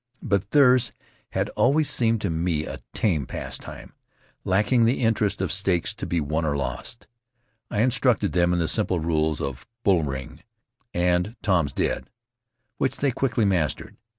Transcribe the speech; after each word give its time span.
But 0.23 0.49
theirs 0.49 0.91
had 1.33 1.49
always 1.49 1.87
seemed 1.87 2.21
to 2.21 2.31
me 2.31 2.65
a 2.65 2.79
tame 2.91 3.27
pastime, 3.27 3.93
lacking 4.43 4.83
the 4.85 5.01
interest 5.03 5.41
of 5.41 5.51
stakes 5.51 5.93
to 5.93 6.07
be 6.07 6.19
Rutiaro 6.19 6.27
won 6.31 6.45
or 6.45 6.57
lost. 6.57 7.05
I 7.69 7.81
instructed 7.81 8.31
them 8.31 8.51
in 8.51 8.57
the 8.57 8.67
simple 8.67 8.99
rules 8.99 9.39
of 9.39 9.67
"bull 9.83 10.01
ring" 10.01 10.41
and 10.91 11.35
"Tom's 11.43 11.71
dead," 11.73 12.09
which 12.79 12.97
they 12.97 13.11
quickly 13.11 13.45
mastered. 13.45 13.95